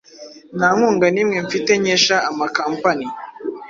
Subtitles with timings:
[0.57, 3.07] Nta nkunga nimwe mfite nkesha ama company